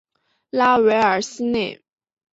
[0.49, 1.79] 拉韦尔西内。